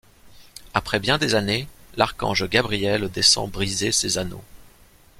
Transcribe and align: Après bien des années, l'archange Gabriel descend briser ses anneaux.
Après 0.73 0.99
bien 0.99 1.19
des 1.19 1.35
années, 1.35 1.67
l'archange 1.95 2.49
Gabriel 2.49 3.11
descend 3.11 3.51
briser 3.51 3.91
ses 3.91 4.17
anneaux. 4.17 4.43